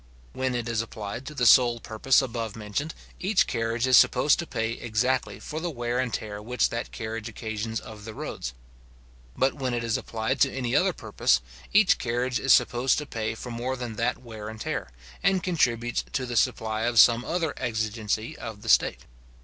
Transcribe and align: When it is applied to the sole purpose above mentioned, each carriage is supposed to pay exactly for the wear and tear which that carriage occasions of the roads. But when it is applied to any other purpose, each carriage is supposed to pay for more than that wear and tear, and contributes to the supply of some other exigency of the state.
When 0.33 0.55
it 0.55 0.67
is 0.67 0.81
applied 0.81 1.27
to 1.27 1.35
the 1.35 1.45
sole 1.45 1.79
purpose 1.79 2.23
above 2.23 2.55
mentioned, 2.55 2.95
each 3.19 3.45
carriage 3.45 3.85
is 3.85 3.97
supposed 3.99 4.39
to 4.39 4.47
pay 4.47 4.71
exactly 4.71 5.39
for 5.39 5.59
the 5.59 5.69
wear 5.69 5.99
and 5.99 6.11
tear 6.11 6.41
which 6.41 6.69
that 6.69 6.91
carriage 6.91 7.29
occasions 7.29 7.79
of 7.79 8.03
the 8.03 8.15
roads. 8.15 8.55
But 9.37 9.53
when 9.53 9.75
it 9.75 9.83
is 9.83 9.97
applied 9.97 10.41
to 10.41 10.51
any 10.51 10.75
other 10.75 10.91
purpose, 10.91 11.39
each 11.71 11.99
carriage 11.99 12.39
is 12.39 12.51
supposed 12.51 12.97
to 12.97 13.05
pay 13.05 13.35
for 13.35 13.51
more 13.51 13.75
than 13.77 13.95
that 13.97 14.17
wear 14.17 14.49
and 14.49 14.59
tear, 14.59 14.89
and 15.21 15.43
contributes 15.43 16.03
to 16.13 16.25
the 16.25 16.35
supply 16.35 16.81
of 16.85 16.97
some 16.97 17.23
other 17.23 17.53
exigency 17.57 18.35
of 18.35 18.63
the 18.63 18.69
state. 18.69 19.05